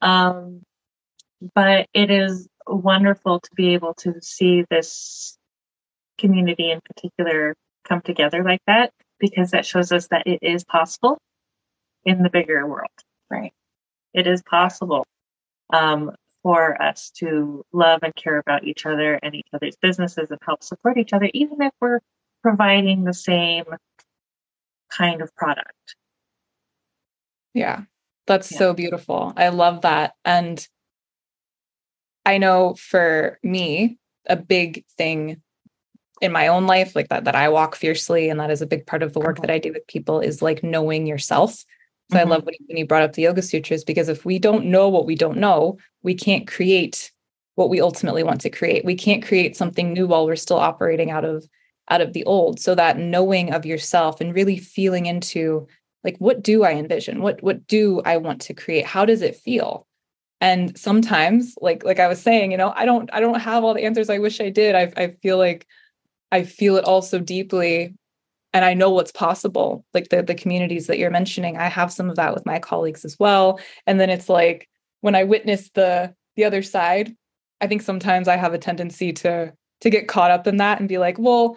Um, 0.00 0.62
but 1.54 1.86
it 1.94 2.10
is 2.10 2.48
wonderful 2.66 3.40
to 3.40 3.50
be 3.54 3.74
able 3.74 3.94
to 3.94 4.20
see 4.20 4.64
this 4.70 5.36
community 6.18 6.70
in 6.70 6.80
particular 6.80 7.54
come 7.86 8.00
together 8.00 8.42
like 8.42 8.60
that 8.66 8.92
because 9.18 9.52
that 9.52 9.66
shows 9.66 9.92
us 9.92 10.08
that 10.08 10.26
it 10.26 10.40
is 10.42 10.64
possible 10.64 11.18
in 12.04 12.22
the 12.22 12.30
bigger 12.30 12.66
world. 12.66 12.88
Right. 13.30 13.52
It 14.14 14.26
is 14.26 14.42
possible. 14.42 15.04
Um, 15.72 16.12
for 16.42 16.80
us 16.80 17.10
to 17.10 17.64
love 17.72 18.00
and 18.02 18.14
care 18.14 18.38
about 18.38 18.64
each 18.64 18.86
other 18.86 19.18
and 19.22 19.34
each 19.34 19.48
other's 19.52 19.76
businesses 19.76 20.30
and 20.30 20.38
help 20.44 20.62
support 20.62 20.98
each 20.98 21.12
other, 21.12 21.28
even 21.34 21.60
if 21.62 21.72
we're 21.80 22.00
providing 22.42 23.04
the 23.04 23.14
same 23.14 23.64
kind 24.90 25.20
of 25.20 25.34
product. 25.34 25.96
Yeah, 27.54 27.82
that's 28.26 28.52
yeah. 28.52 28.58
so 28.58 28.74
beautiful. 28.74 29.32
I 29.36 29.48
love 29.48 29.82
that. 29.82 30.14
And 30.24 30.66
I 32.24 32.38
know 32.38 32.74
for 32.74 33.38
me, 33.42 33.98
a 34.28 34.36
big 34.36 34.84
thing 34.96 35.42
in 36.20 36.32
my 36.32 36.48
own 36.48 36.66
life, 36.66 36.94
like 36.94 37.08
that, 37.08 37.24
that 37.24 37.36
I 37.36 37.48
walk 37.48 37.76
fiercely, 37.76 38.28
and 38.28 38.38
that 38.40 38.50
is 38.50 38.60
a 38.60 38.66
big 38.66 38.86
part 38.86 39.02
of 39.02 39.12
the 39.12 39.20
work 39.20 39.38
uh-huh. 39.38 39.46
that 39.46 39.52
I 39.52 39.58
do 39.58 39.72
with 39.72 39.86
people 39.86 40.20
is 40.20 40.42
like 40.42 40.62
knowing 40.62 41.06
yourself. 41.06 41.64
So 42.10 42.16
mm-hmm. 42.16 42.26
I 42.26 42.34
love 42.34 42.44
when 42.44 42.54
you, 42.58 42.66
when 42.66 42.76
you 42.78 42.86
brought 42.86 43.02
up 43.02 43.12
the 43.12 43.22
Yoga 43.22 43.42
Sutras 43.42 43.84
because 43.84 44.08
if 44.08 44.24
we 44.24 44.38
don't 44.38 44.66
know 44.66 44.88
what 44.88 45.06
we 45.06 45.14
don't 45.14 45.38
know, 45.38 45.78
we 46.02 46.14
can't 46.14 46.46
create 46.46 47.12
what 47.54 47.70
we 47.70 47.80
ultimately 47.80 48.22
want 48.22 48.40
to 48.42 48.50
create. 48.50 48.84
We 48.84 48.94
can't 48.94 49.26
create 49.26 49.56
something 49.56 49.92
new 49.92 50.06
while 50.06 50.26
we're 50.26 50.36
still 50.36 50.58
operating 50.58 51.10
out 51.10 51.24
of 51.24 51.46
out 51.90 52.00
of 52.00 52.12
the 52.12 52.24
old. 52.24 52.60
So 52.60 52.74
that 52.74 52.98
knowing 52.98 53.52
of 53.52 53.66
yourself 53.66 54.20
and 54.20 54.34
really 54.34 54.58
feeling 54.58 55.06
into 55.06 55.66
like 56.04 56.16
what 56.18 56.42
do 56.42 56.64
I 56.64 56.72
envision? 56.72 57.20
What 57.20 57.42
what 57.42 57.66
do 57.66 58.00
I 58.04 58.16
want 58.16 58.40
to 58.42 58.54
create? 58.54 58.86
How 58.86 59.04
does 59.04 59.22
it 59.22 59.36
feel? 59.36 59.86
And 60.40 60.78
sometimes 60.78 61.56
like 61.60 61.84
like 61.84 61.98
I 61.98 62.06
was 62.06 62.22
saying, 62.22 62.52
you 62.52 62.58
know, 62.58 62.72
I 62.74 62.84
don't 62.84 63.10
I 63.12 63.20
don't 63.20 63.40
have 63.40 63.64
all 63.64 63.74
the 63.74 63.84
answers 63.84 64.08
I 64.08 64.18
wish 64.18 64.40
I 64.40 64.50
did. 64.50 64.74
I 64.74 64.92
I 64.96 65.08
feel 65.20 65.36
like 65.36 65.66
I 66.30 66.44
feel 66.44 66.76
it 66.76 66.84
all 66.84 67.02
so 67.02 67.18
deeply 67.18 67.97
and 68.52 68.64
I 68.64 68.74
know 68.74 68.90
what's 68.90 69.12
possible. 69.12 69.84
Like 69.94 70.08
the 70.08 70.22
the 70.22 70.34
communities 70.34 70.86
that 70.86 70.98
you're 70.98 71.10
mentioning, 71.10 71.56
I 71.56 71.68
have 71.68 71.92
some 71.92 72.08
of 72.10 72.16
that 72.16 72.34
with 72.34 72.46
my 72.46 72.58
colleagues 72.58 73.04
as 73.04 73.16
well. 73.18 73.60
And 73.86 74.00
then 74.00 74.10
it's 74.10 74.28
like 74.28 74.68
when 75.00 75.14
I 75.14 75.24
witness 75.24 75.70
the 75.70 76.14
the 76.36 76.44
other 76.44 76.62
side, 76.62 77.14
I 77.60 77.66
think 77.66 77.82
sometimes 77.82 78.28
I 78.28 78.36
have 78.36 78.54
a 78.54 78.58
tendency 78.58 79.12
to 79.14 79.52
to 79.80 79.90
get 79.90 80.08
caught 80.08 80.30
up 80.30 80.46
in 80.46 80.56
that 80.56 80.80
and 80.80 80.88
be 80.88 80.98
like, 80.98 81.18
well, 81.18 81.56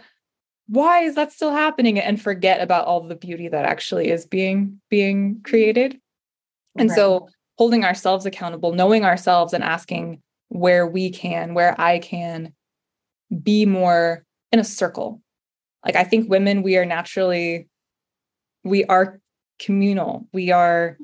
why 0.67 1.01
is 1.01 1.15
that 1.15 1.31
still 1.31 1.51
happening 1.51 1.99
and 1.99 2.21
forget 2.21 2.61
about 2.61 2.85
all 2.85 3.01
the 3.01 3.15
beauty 3.15 3.47
that 3.47 3.65
actually 3.65 4.09
is 4.09 4.25
being 4.25 4.79
being 4.89 5.41
created. 5.43 5.99
And 6.77 6.89
right. 6.89 6.95
so 6.95 7.29
holding 7.57 7.83
ourselves 7.83 8.25
accountable, 8.25 8.73
knowing 8.73 9.03
ourselves 9.03 9.53
and 9.53 9.63
asking 9.63 10.21
where 10.47 10.87
we 10.87 11.09
can, 11.09 11.53
where 11.53 11.79
I 11.79 11.99
can 11.99 12.53
be 13.43 13.65
more 13.65 14.25
in 14.51 14.59
a 14.59 14.63
circle. 14.63 15.20
Like 15.85 15.95
I 15.95 16.03
think 16.03 16.29
women, 16.29 16.63
we 16.63 16.77
are 16.77 16.85
naturally, 16.85 17.67
we 18.63 18.85
are 18.85 19.19
communal. 19.59 20.27
We 20.33 20.51
are 20.51 20.97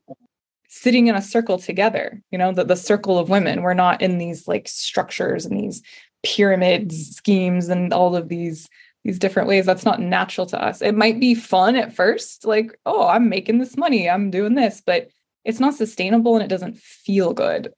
sitting 0.67 1.07
in 1.07 1.15
a 1.15 1.21
circle 1.21 1.57
together, 1.57 2.21
you 2.31 2.37
know, 2.37 2.51
the, 2.51 2.63
the 2.63 2.75
circle 2.75 3.17
of 3.17 3.29
women. 3.29 3.61
We're 3.61 3.73
not 3.73 4.01
in 4.01 4.17
these 4.17 4.47
like 4.47 4.67
structures 4.67 5.45
and 5.45 5.57
these 5.57 5.81
pyramids 6.23 7.15
schemes 7.15 7.69
and 7.69 7.93
all 7.93 8.15
of 8.15 8.27
these 8.27 8.67
these 9.03 9.19
different 9.19 9.47
ways 9.47 9.65
that's 9.65 9.85
not 9.85 10.01
natural 10.01 10.45
to 10.45 10.61
us 10.61 10.81
it 10.81 10.95
might 10.95 11.19
be 11.19 11.33
fun 11.33 11.75
at 11.77 11.95
first 11.95 12.43
like 12.43 12.77
oh 12.85 13.07
i'm 13.07 13.29
making 13.29 13.59
this 13.59 13.77
money 13.77 14.09
i'm 14.09 14.31
doing 14.31 14.55
this 14.55 14.81
but 14.85 15.07
it's 15.45 15.59
not 15.59 15.75
sustainable 15.75 16.35
and 16.35 16.43
it 16.43 16.49
doesn't 16.49 16.75
feel 16.75 17.33
good 17.33 17.71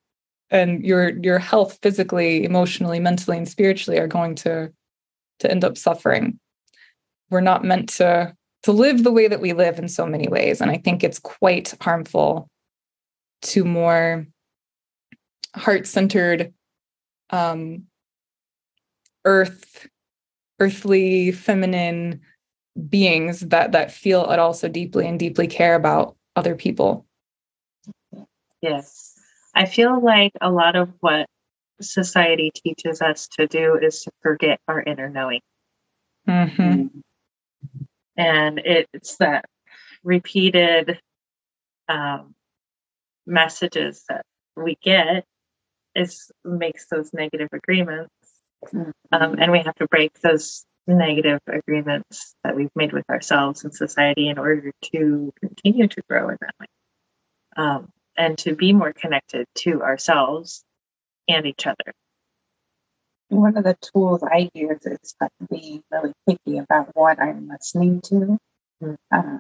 and 0.49 0.83
your 0.83 1.09
your 1.19 1.37
health 1.37 1.77
physically 1.83 2.45
emotionally 2.45 2.99
mentally 2.99 3.37
and 3.37 3.47
spiritually 3.47 3.99
are 3.99 4.07
going 4.07 4.33
to 4.33 4.71
to 5.39 5.49
end 5.49 5.63
up 5.63 5.77
suffering. 5.77 6.39
We're 7.29 7.41
not 7.41 7.63
meant 7.63 7.89
to 7.89 8.33
to 8.63 8.71
live 8.71 9.03
the 9.03 9.11
way 9.11 9.27
that 9.27 9.39
we 9.39 9.53
live 9.53 9.79
in 9.79 9.87
so 9.87 10.05
many 10.05 10.27
ways 10.27 10.61
and 10.61 10.69
I 10.69 10.77
think 10.77 11.03
it's 11.03 11.19
quite 11.19 11.73
harmful 11.81 12.49
to 13.43 13.63
more 13.63 14.27
heart-centered 15.55 16.53
um 17.29 17.83
earth 19.25 19.87
earthly 20.59 21.31
feminine 21.31 22.21
beings 22.89 23.41
that 23.41 23.71
that 23.71 23.91
feel 23.91 24.29
it 24.29 24.39
all 24.39 24.53
so 24.53 24.67
deeply 24.67 25.07
and 25.07 25.19
deeply 25.19 25.47
care 25.47 25.75
about 25.75 26.15
other 26.35 26.55
people. 26.55 27.05
Yes. 28.61 29.13
I 29.55 29.65
feel 29.65 30.01
like 30.01 30.33
a 30.41 30.51
lot 30.51 30.75
of 30.75 30.89
what 30.99 31.27
society 31.81 32.51
teaches 32.53 33.01
us 33.01 33.27
to 33.39 33.47
do 33.47 33.77
is 33.81 34.03
to 34.03 34.11
forget 34.21 34.59
our 34.67 34.81
inner 34.81 35.09
knowing. 35.09 35.41
Mm-hmm. 36.27 36.99
And 38.19 38.59
it's 38.65 39.15
that 39.17 39.45
repeated 40.03 40.99
um, 41.87 42.35
messages 43.25 44.03
that 44.09 44.25
we 44.57 44.77
get 44.83 45.23
is 45.95 46.29
makes 46.43 46.87
those 46.87 47.13
negative 47.13 47.47
agreements. 47.53 48.11
Mm-hmm. 48.65 48.91
Um, 49.13 49.35
and 49.39 49.53
we 49.53 49.59
have 49.59 49.75
to 49.75 49.87
break 49.87 50.19
those 50.19 50.65
negative 50.85 51.39
agreements 51.47 52.35
that 52.43 52.57
we've 52.57 52.75
made 52.75 52.91
with 52.91 53.09
ourselves 53.09 53.63
and 53.63 53.73
society 53.73 54.27
in 54.27 54.37
order 54.37 54.73
to 54.91 55.33
continue 55.39 55.87
to 55.87 56.01
grow 56.09 56.27
in 56.27 56.37
that 56.41 56.55
way. 56.59 56.65
Um, 57.55 57.89
and 58.17 58.37
to 58.39 58.53
be 58.53 58.73
more 58.73 58.91
connected 58.91 59.45
to 59.59 59.81
ourselves 59.81 60.61
and 61.29 61.45
each 61.45 61.65
other. 61.65 61.93
One 63.29 63.57
of 63.57 63.63
the 63.63 63.77
tools 63.81 64.23
I 64.23 64.49
use 64.53 64.85
is 64.85 65.15
being 65.49 65.83
really 65.91 66.13
picky 66.27 66.57
about 66.57 66.89
what 66.95 67.19
I'm 67.21 67.47
listening 67.47 68.01
to. 68.01 68.37
Mm-hmm. 68.83 68.93
Um, 69.11 69.39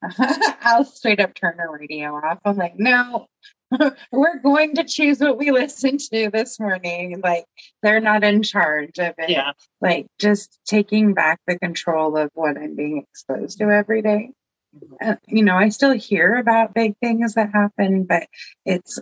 I'll 0.62 0.84
straight 0.84 1.20
up 1.20 1.34
turn 1.34 1.56
the 1.56 1.68
radio 1.68 2.14
off. 2.14 2.38
I'm 2.44 2.56
like, 2.56 2.78
no, 2.78 3.26
we're 4.12 4.38
going 4.38 4.76
to 4.76 4.84
choose 4.84 5.18
what 5.18 5.38
we 5.38 5.50
listen 5.50 5.98
to 5.98 6.30
this 6.32 6.60
morning. 6.60 7.20
Like, 7.22 7.44
they're 7.82 8.00
not 8.00 8.24
in 8.24 8.42
charge 8.42 8.98
of 8.98 9.14
it. 9.18 9.30
Yeah. 9.30 9.52
Like, 9.80 10.06
just 10.18 10.60
taking 10.66 11.14
back 11.14 11.40
the 11.46 11.58
control 11.58 12.16
of 12.16 12.30
what 12.34 12.56
I'm 12.56 12.76
being 12.76 12.98
exposed 12.98 13.58
to 13.58 13.70
every 13.70 14.02
day. 14.02 14.30
Mm-hmm. 14.76 15.10
Uh, 15.10 15.16
you 15.26 15.42
know, 15.42 15.56
I 15.56 15.70
still 15.70 15.92
hear 15.92 16.36
about 16.36 16.74
big 16.74 16.96
things 16.98 17.34
that 17.34 17.52
happen, 17.52 18.04
but 18.04 18.28
it's 18.64 19.00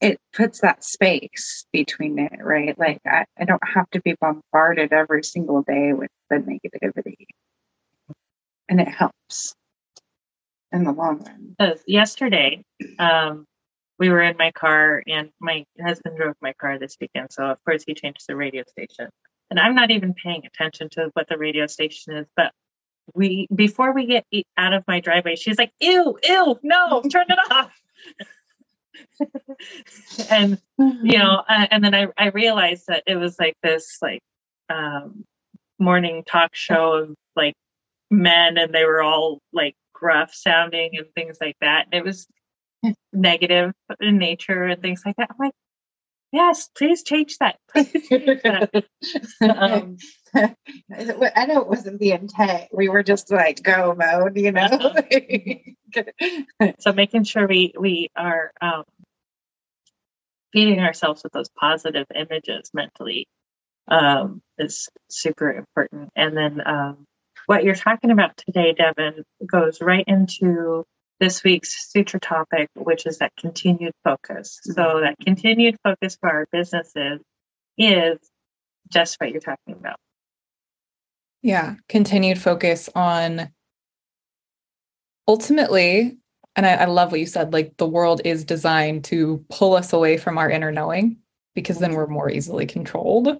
it 0.00 0.18
puts 0.32 0.60
that 0.60 0.84
space 0.84 1.66
between 1.72 2.18
it, 2.18 2.38
right? 2.40 2.78
Like 2.78 3.00
I, 3.06 3.24
I 3.38 3.44
don't 3.44 3.62
have 3.66 3.90
to 3.90 4.00
be 4.00 4.14
bombarded 4.20 4.92
every 4.92 5.24
single 5.24 5.62
day 5.62 5.92
with 5.92 6.10
the 6.30 6.36
negativity. 6.36 7.26
And 8.68 8.80
it 8.80 8.88
helps 8.88 9.54
in 10.72 10.84
the 10.84 10.92
long 10.92 11.24
run. 11.58 11.78
yesterday, 11.86 12.62
um, 12.98 13.46
we 13.98 14.10
were 14.10 14.22
in 14.22 14.36
my 14.36 14.52
car 14.52 15.02
and 15.08 15.30
my 15.40 15.64
husband 15.80 16.16
drove 16.16 16.36
my 16.40 16.52
car 16.52 16.78
this 16.78 16.96
weekend. 17.00 17.32
So 17.32 17.44
of 17.44 17.58
course 17.64 17.82
he 17.84 17.94
changed 17.94 18.24
the 18.28 18.36
radio 18.36 18.62
station. 18.68 19.08
And 19.50 19.58
I'm 19.58 19.74
not 19.74 19.90
even 19.90 20.14
paying 20.14 20.44
attention 20.46 20.88
to 20.90 21.10
what 21.14 21.28
the 21.28 21.38
radio 21.38 21.66
station 21.66 22.16
is, 22.16 22.26
but 22.36 22.52
we 23.14 23.48
before 23.54 23.92
we 23.92 24.06
get 24.06 24.26
out 24.56 24.74
of 24.74 24.84
my 24.86 25.00
driveway, 25.00 25.34
she's 25.34 25.58
like, 25.58 25.72
ew, 25.80 26.18
ew, 26.22 26.58
no, 26.62 27.02
turn 27.10 27.26
it 27.28 27.38
off. 27.50 27.72
and 30.30 30.60
you 30.78 31.18
know 31.18 31.42
uh, 31.48 31.66
and 31.70 31.84
then 31.84 31.94
I, 31.94 32.08
I 32.16 32.28
realized 32.28 32.84
that 32.88 33.02
it 33.06 33.16
was 33.16 33.38
like 33.38 33.56
this 33.62 33.98
like 34.02 34.20
um 34.70 35.24
morning 35.78 36.24
talk 36.24 36.54
show 36.54 36.94
of 36.94 37.14
like 37.36 37.54
men 38.10 38.58
and 38.58 38.74
they 38.74 38.84
were 38.84 39.02
all 39.02 39.40
like 39.52 39.74
gruff 39.92 40.32
sounding 40.34 40.90
and 40.96 41.06
things 41.14 41.38
like 41.40 41.56
that. 41.60 41.86
And 41.90 41.94
it 41.94 42.04
was 42.04 42.26
negative 43.12 43.72
in 44.00 44.18
nature 44.18 44.64
and 44.64 44.80
things 44.82 45.02
like 45.04 45.16
that. 45.16 45.30
I'm 45.30 45.36
like 45.38 45.54
yes 46.32 46.68
please 46.76 47.02
change 47.02 47.36
that, 47.38 47.56
please 47.72 47.90
change 48.08 48.42
that. 48.42 48.84
um, 49.42 49.96
i 50.34 51.46
know 51.46 51.62
it 51.62 51.68
wasn't 51.68 51.98
the 51.98 52.12
intent 52.12 52.68
we 52.72 52.88
were 52.88 53.02
just 53.02 53.30
like 53.30 53.62
go 53.62 53.94
mode 53.98 54.36
you 54.36 54.52
know 54.52 54.94
so 56.78 56.92
making 56.92 57.24
sure 57.24 57.46
we 57.46 57.72
we 57.78 58.10
are 58.16 58.52
um, 58.60 58.84
feeding 60.52 60.80
ourselves 60.80 61.22
with 61.22 61.32
those 61.32 61.48
positive 61.58 62.06
images 62.14 62.70
mentally 62.74 63.26
um, 63.88 64.42
is 64.58 64.88
super 65.08 65.52
important. 65.52 66.10
And 66.16 66.36
then 66.36 66.60
um, 66.66 67.06
what 67.46 67.64
you're 67.64 67.74
talking 67.74 68.10
about 68.10 68.36
today, 68.36 68.74
Devin, 68.74 69.24
goes 69.46 69.80
right 69.80 70.04
into 70.06 70.84
this 71.20 71.42
week's 71.42 71.90
sutra 71.90 72.20
topic, 72.20 72.68
which 72.74 73.06
is 73.06 73.18
that 73.18 73.32
continued 73.36 73.94
focus. 74.04 74.60
Mm-hmm. 74.66 74.72
So 74.72 75.00
that 75.00 75.16
continued 75.24 75.76
focus 75.82 76.16
for 76.20 76.30
our 76.30 76.46
businesses 76.52 77.20
is 77.76 78.18
just 78.90 79.16
what 79.20 79.30
you're 79.30 79.40
talking 79.40 79.74
about. 79.74 79.96
Yeah, 81.42 81.74
continued 81.88 82.40
focus 82.40 82.88
on 82.94 83.50
ultimately 85.28 86.16
and 86.56 86.66
I, 86.66 86.72
I 86.74 86.84
love 86.86 87.12
what 87.12 87.20
you 87.20 87.26
said 87.26 87.52
like 87.52 87.76
the 87.76 87.86
world 87.86 88.22
is 88.24 88.44
designed 88.44 89.04
to 89.04 89.44
pull 89.50 89.76
us 89.76 89.92
away 89.92 90.16
from 90.16 90.38
our 90.38 90.50
inner 90.50 90.72
knowing 90.72 91.18
because 91.54 91.78
then 91.78 91.92
we're 91.92 92.06
more 92.06 92.30
easily 92.30 92.66
controlled 92.66 93.38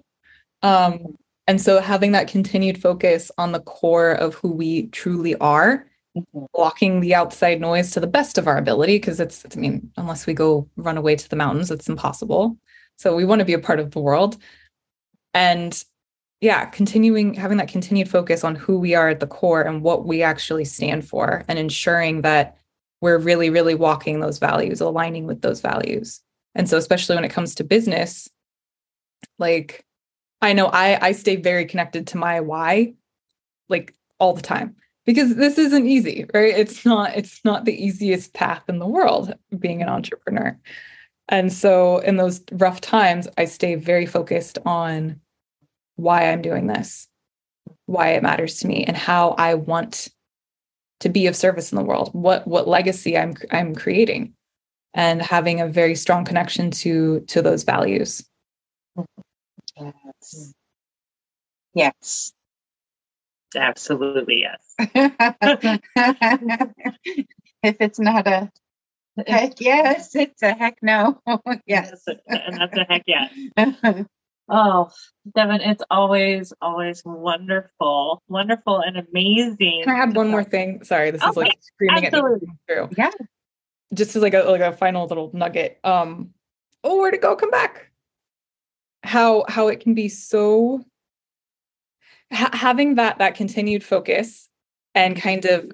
um, 0.61 1.17
and 1.47 1.59
so 1.59 1.81
having 1.81 2.11
that 2.11 2.27
continued 2.27 2.79
focus 2.79 3.31
on 3.37 3.51
the 3.51 3.59
core 3.59 4.11
of 4.11 4.35
who 4.35 4.51
we 4.51 4.87
truly 4.87 5.35
are 5.35 5.77
mm-hmm. 5.77 5.88
Blocking 6.53 6.99
the 6.99 7.15
outside 7.15 7.59
noise 7.61 7.91
to 7.91 7.99
the 7.99 8.07
best 8.07 8.37
of 8.37 8.47
our 8.47 8.57
ability 8.57 8.95
because 8.95 9.19
it's, 9.19 9.45
it's 9.45 9.57
i 9.57 9.59
mean 9.59 9.91
unless 9.97 10.25
we 10.25 10.33
go 10.33 10.67
run 10.77 10.97
away 10.97 11.15
to 11.15 11.29
the 11.29 11.35
mountains 11.35 11.71
it's 11.71 11.89
impossible. 11.89 12.57
So 12.97 13.15
we 13.15 13.23
want 13.23 13.39
to 13.39 13.45
be 13.45 13.53
a 13.53 13.59
part 13.59 13.79
of 13.79 13.91
the 13.91 13.99
world. 13.99 14.37
And 15.33 15.83
yeah 16.41 16.65
continuing 16.65 17.33
having 17.33 17.57
that 17.57 17.67
continued 17.67 18.09
focus 18.09 18.43
on 18.43 18.55
who 18.55 18.79
we 18.79 18.95
are 18.95 19.09
at 19.09 19.19
the 19.19 19.27
core 19.27 19.61
and 19.61 19.81
what 19.81 20.05
we 20.05 20.23
actually 20.23 20.65
stand 20.65 21.07
for 21.07 21.43
and 21.47 21.59
ensuring 21.59 22.21
that 22.21 22.57
we're 23.01 23.17
really, 23.17 23.49
really 23.49 23.75
walking 23.75 24.19
those 24.19 24.39
values, 24.39 24.81
aligning 24.81 25.25
with 25.25 25.41
those 25.41 25.61
values. 25.61 26.21
And 26.55 26.69
so, 26.69 26.77
especially 26.77 27.15
when 27.15 27.25
it 27.25 27.31
comes 27.31 27.55
to 27.55 27.63
business, 27.63 28.29
like 29.37 29.85
I 30.41 30.53
know 30.53 30.67
I 30.67 31.07
I 31.07 31.11
stay 31.13 31.35
very 31.35 31.65
connected 31.65 32.07
to 32.07 32.17
my 32.17 32.41
why, 32.41 32.93
like 33.69 33.93
all 34.19 34.33
the 34.33 34.41
time 34.41 34.75
because 35.09 35.33
this 35.33 35.57
isn't 35.57 35.87
easy, 35.87 36.27
right? 36.35 36.55
It's 36.55 36.85
not 36.85 37.17
it's 37.17 37.43
not 37.43 37.65
the 37.65 37.73
easiest 37.83 38.31
path 38.35 38.61
in 38.69 38.77
the 38.77 38.85
world 38.85 39.33
being 39.57 39.81
an 39.81 39.89
entrepreneur. 39.89 40.55
And 41.29 41.51
so 41.51 41.97
in 41.97 42.17
those 42.17 42.41
rough 42.51 42.79
times, 42.79 43.27
I 43.35 43.45
stay 43.45 43.73
very 43.73 44.05
focused 44.05 44.59
on 44.67 45.19
why 45.95 46.29
I'm 46.29 46.43
doing 46.43 46.67
this, 46.67 47.07
why 47.87 48.09
it 48.09 48.21
matters 48.21 48.59
to 48.59 48.67
me 48.67 48.83
and 48.85 48.95
how 48.95 49.29
I 49.39 49.55
want 49.55 50.09
to 50.99 51.09
be 51.09 51.25
of 51.25 51.35
service 51.35 51.71
in 51.71 51.77
the 51.77 51.83
world, 51.83 52.11
what 52.13 52.45
what 52.45 52.67
legacy 52.67 53.17
I'm 53.17 53.33
I'm 53.49 53.73
creating 53.73 54.35
and 54.93 55.23
having 55.23 55.59
a 55.59 55.67
very 55.67 55.95
strong 55.95 56.23
connection 56.23 56.69
to 56.83 57.21
to 57.21 57.41
those 57.41 57.63
values. 57.63 58.23
Yes. 59.75 60.53
Yes. 61.73 62.31
Absolutely, 63.55 64.41
yes. 64.41 64.75
if 67.63 67.77
it's 67.79 67.99
not 67.99 68.27
a 68.27 68.51
heck 69.27 69.59
yes, 69.59 70.15
it's 70.15 70.41
a 70.43 70.53
heck 70.53 70.77
no. 70.81 71.19
yes. 71.65 72.03
And 72.27 72.59
that's 72.59 72.77
a 72.77 72.85
heck 72.87 73.03
yes. 73.07 73.33
Oh, 74.51 74.89
Devin, 75.35 75.61
it's 75.61 75.83
always, 75.91 76.51
always 76.59 77.03
wonderful, 77.05 78.23
wonderful 78.27 78.79
and 78.79 78.97
amazing. 78.97 79.81
Can 79.83 79.95
I 79.95 79.99
add 79.99 80.15
one 80.15 80.29
more 80.29 80.43
thing? 80.43 80.83
Sorry, 80.83 81.11
this 81.11 81.21
okay. 81.21 81.29
is 81.29 81.37
like 81.37 81.57
screaming 81.61 82.07
Absolutely. 82.07 82.35
at 82.35 82.41
me 82.41 82.55
through. 82.67 82.89
Yeah. 82.97 83.11
Just 83.93 84.15
as 84.15 84.23
like 84.23 84.33
a 84.33 84.39
like 84.39 84.61
a 84.61 84.71
final 84.71 85.05
little 85.05 85.29
nugget. 85.35 85.79
Um, 85.83 86.33
oh, 86.83 86.97
where 86.97 87.11
to 87.11 87.17
go? 87.19 87.35
Come 87.35 87.51
back. 87.51 87.91
How 89.03 89.45
how 89.47 89.67
it 89.67 89.81
can 89.81 89.93
be 89.93 90.09
so 90.09 90.83
ha- 92.31 92.51
having 92.53 92.95
that 92.95 93.17
that 93.19 93.35
continued 93.35 93.83
focus 93.83 94.49
and 94.95 95.15
kind 95.15 95.45
of 95.45 95.71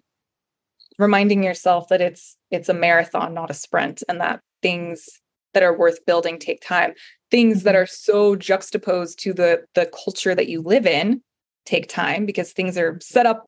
reminding 0.98 1.44
yourself 1.44 1.88
that 1.90 2.02
it's 2.02 2.38
it's 2.52 2.70
a 2.70 2.74
marathon 2.74 3.34
not 3.34 3.52
a 3.52 3.54
sprint 3.54 4.04
and 4.08 4.22
that 4.22 4.40
things 4.62 5.22
that 5.56 5.64
are 5.64 5.76
worth 5.76 6.06
building 6.06 6.38
take 6.38 6.62
time. 6.62 6.94
Things 7.32 7.64
that 7.64 7.76
are 7.76 7.88
so 7.88 8.36
juxtaposed 8.36 9.18
to 9.20 9.34
the 9.34 9.64
the 9.74 9.88
culture 9.88 10.36
that 10.36 10.48
you 10.48 10.62
live 10.62 10.86
in 10.86 11.22
take 11.66 11.88
time 11.88 12.28
because 12.28 12.52
things 12.52 12.78
are 12.78 13.00
set 13.02 13.26
up 13.26 13.46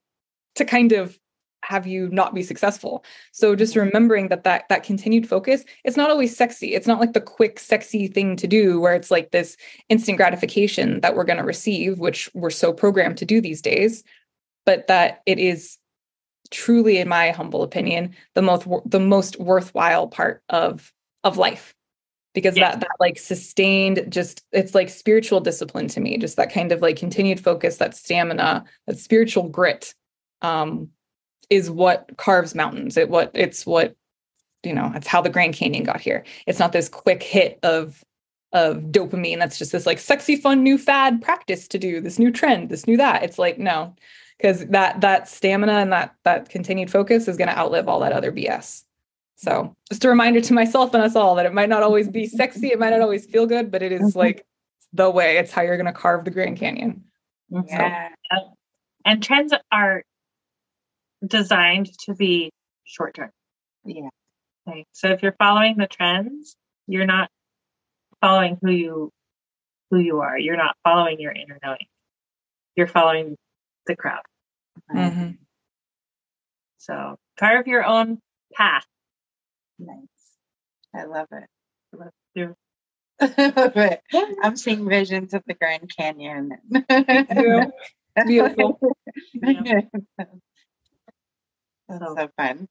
to 0.56 0.66
kind 0.66 0.92
of 0.92 1.20
have 1.68 1.86
you 1.86 2.08
not 2.10 2.34
be 2.34 2.42
successful 2.42 3.04
so 3.32 3.56
just 3.56 3.74
mm-hmm. 3.74 3.88
remembering 3.88 4.30
that 4.30 4.44
that 4.44 4.68
that 4.70 4.84
continued 4.84 5.28
focus 5.28 5.66
it's 5.84 5.98
not 5.98 6.10
always 6.10 6.36
sexy 6.36 6.74
it's 6.74 6.88
not 6.88 7.00
like 7.00 7.14
the 7.14 7.22
quick 7.22 7.60
sexy 7.60 8.08
thing 8.08 8.36
to 8.36 8.48
do 8.48 8.80
where 8.80 8.96
it's 8.96 9.12
like 9.12 9.32
this 9.32 9.58
instant 9.90 10.18
gratification 10.18 11.02
that 11.02 11.16
we're 11.16 11.26
going 11.26 11.38
to 11.38 11.44
receive 11.44 12.00
which 12.00 12.30
we're 12.34 12.50
so 12.50 12.72
programmed 12.72 13.18
to 13.18 13.26
do 13.26 13.42
these 13.42 13.62
days 13.62 14.04
but 14.66 14.88
that 14.88 15.22
it 15.26 15.40
is 15.40 15.78
truly 16.52 16.98
in 17.00 17.10
my 17.10 17.32
humble 17.32 17.64
opinion 17.64 18.16
the 18.34 18.42
most 18.42 18.66
the 18.86 19.00
most 19.00 19.38
worthwhile 19.40 20.08
part 20.08 20.42
of 20.50 20.94
of 21.24 21.38
life 21.38 21.76
because 22.34 22.56
yeah. 22.56 22.72
that 22.72 22.82
that 22.82 22.96
like 23.00 23.18
sustained 23.18 24.06
just 24.10 24.46
it's 24.52 24.74
like 24.74 24.90
spiritual 24.90 25.42
discipline 25.42 25.88
to 25.88 26.00
me 26.00 26.18
just 26.18 26.38
that 26.38 26.54
kind 26.54 26.72
of 26.72 26.82
like 26.82 26.96
continued 26.96 27.40
focus 27.40 27.78
that 27.78 27.96
stamina 27.96 28.64
that 28.86 28.98
spiritual 28.98 29.50
grit 29.50 29.94
um 30.42 30.90
is 31.50 31.70
what 31.70 32.10
carves 32.18 32.56
mountains. 32.56 32.98
It 32.98 33.10
what 33.10 33.32
it's 33.34 33.66
what 33.66 33.96
you 34.64 34.74
know, 34.74 34.92
it's 34.96 35.08
how 35.08 35.22
the 35.22 35.30
Grand 35.30 35.54
Canyon 35.54 35.84
got 35.84 36.02
here. 36.02 36.24
It's 36.46 36.60
not 36.60 36.74
this 36.74 36.90
quick 36.90 37.24
hit 37.24 37.60
of 37.64 38.04
of 38.54 38.78
dopamine 38.78 39.40
that's 39.40 39.58
just 39.58 39.72
this 39.72 39.86
like 39.86 40.00
sexy 40.00 40.36
fun 40.36 40.64
new 40.64 40.78
fad 40.78 41.22
practice 41.22 41.68
to 41.68 41.78
do, 41.78 42.02
this 42.02 42.18
new 42.18 42.32
trend, 42.32 42.70
this 42.70 42.88
new 42.88 42.98
that. 42.98 43.24
It's 43.24 43.38
like 43.38 43.60
no, 43.60 43.96
because 44.38 44.66
that 44.68 45.02
that 45.02 45.28
stamina 45.28 45.74
and 45.74 45.92
that 45.92 46.16
that 46.24 46.50
continued 46.50 46.92
focus 46.92 47.28
is 47.28 47.38
going 47.38 47.50
to 47.50 47.58
outlive 47.58 47.88
all 47.88 48.00
that 48.02 48.14
other 48.14 48.32
BS. 48.32 48.84
So, 49.36 49.76
just 49.90 50.04
a 50.04 50.10
reminder 50.10 50.42
to 50.42 50.54
myself 50.54 50.94
and 50.96 51.04
us 51.04 51.16
all 51.16 51.36
that 51.36 51.46
it 51.46 51.54
might 51.54 51.70
not 51.70 51.84
always 51.84 52.08
be 52.08 52.26
sexy, 52.26 52.68
it 52.68 52.80
might 52.80 52.90
not 52.90 53.02
always 53.02 53.26
feel 53.28 53.46
good, 53.46 53.70
but 53.70 53.84
it 53.84 53.92
is 53.92 54.02
mm-hmm. 54.02 54.20
like 54.20 54.46
the 54.94 55.10
way. 55.10 55.38
It's 55.38 55.52
how 55.52 55.62
you're 55.62 55.78
going 55.78 55.86
to 55.86 55.94
carve 55.94 56.26
the 56.26 56.32
Grand 56.32 56.58
Canyon. 56.58 57.04
Yeah. 57.50 58.10
So. 58.32 58.54
And 59.06 59.24
trends 59.24 59.54
are 59.72 60.04
designed 61.26 61.90
to 62.06 62.14
be 62.14 62.52
short 62.84 63.16
term. 63.16 63.32
Yeah. 63.86 64.10
Okay. 64.68 64.86
So 64.92 65.10
if 65.10 65.24
you're 65.24 65.36
following 65.38 65.78
the 65.78 65.88
trends, 65.88 66.56
you're 66.88 67.06
not 67.06 67.30
following 68.22 68.58
who 68.62 68.72
you 68.72 69.12
who 69.90 70.00
you 70.00 70.20
are. 70.20 70.38
You're 70.38 70.58
not 70.58 70.76
following 70.84 71.20
your 71.20 71.32
inner 71.32 71.60
knowing. 71.64 71.88
You're 72.76 72.88
following 72.88 73.36
the 73.86 73.96
crowd. 73.96 74.22
Mm-hmm. 74.94 75.32
So 76.78 77.18
carve 77.40 77.68
your 77.68 77.86
own 77.86 78.20
path. 78.54 78.86
Nice. 79.80 79.98
I 80.96 81.06
love 81.06 81.28
it. 81.32 81.48
I 81.94 81.98
Love 81.98 82.12
you. 82.36 82.56
I'm 84.44 84.58
seeing 84.58 84.88
visions 84.88 85.34
of 85.34 85.44
the 85.48 85.54
Grand 85.54 85.92
Canyon. 85.98 86.52
Beautiful. 88.28 88.80
Yeah. 89.34 89.82
That's 91.90 92.04
so, 92.04 92.16
so 92.16 92.30
fun. 92.38 92.68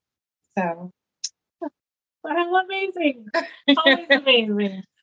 So 0.57 0.91
amazing. 2.65 3.27
Always 3.77 4.07
amazing. 4.09 4.83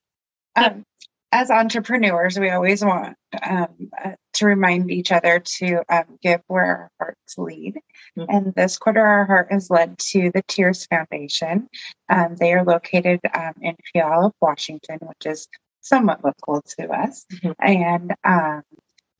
Um, 0.56 0.84
as 1.32 1.50
entrepreneurs, 1.50 2.38
we 2.38 2.48
always 2.50 2.84
want 2.84 3.16
um, 3.42 3.90
uh, 4.04 4.12
to 4.34 4.46
remind 4.46 4.88
each 4.92 5.10
other 5.10 5.40
to 5.40 5.82
um, 5.88 6.16
give 6.22 6.40
where 6.46 6.64
our 6.64 6.90
hearts 7.00 7.36
lead. 7.36 7.74
Mm-hmm. 8.16 8.30
And 8.30 8.54
this 8.54 8.78
quarter, 8.78 9.04
our 9.04 9.24
heart 9.24 9.48
is 9.50 9.68
led 9.68 9.98
to 9.98 10.30
the 10.32 10.42
Tears 10.46 10.86
Foundation. 10.86 11.66
Um, 12.08 12.36
they 12.38 12.52
are 12.52 12.64
located 12.64 13.18
um, 13.34 13.54
in 13.62 13.74
Puyallup, 13.96 14.30
Washington, 14.40 15.00
which 15.00 15.26
is 15.26 15.48
somewhat 15.80 16.24
local 16.24 16.62
to 16.78 16.88
us. 16.88 17.26
Mm-hmm. 17.32 17.52
And 17.58 18.14
um, 18.22 18.62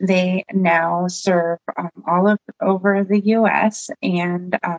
they 0.01 0.45
now 0.53 1.07
serve 1.09 1.59
um, 1.77 1.91
all 2.07 2.29
of 2.29 2.39
over 2.61 3.05
the 3.05 3.21
U.S. 3.21 3.91
and 4.03 4.59
um, 4.63 4.79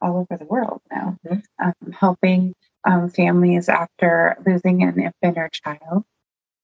all 0.00 0.18
over 0.18 0.38
the 0.38 0.46
world 0.46 0.80
now, 0.90 1.16
mm-hmm. 1.26 1.38
um, 1.64 1.92
helping 1.92 2.54
um, 2.84 3.10
families 3.10 3.68
after 3.68 4.36
losing 4.46 4.82
an 4.82 5.00
infant 5.00 5.38
or 5.38 5.48
child. 5.52 6.04